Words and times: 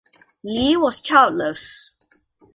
Li 0.43 0.75
was 0.75 0.99
childless. 0.99 1.91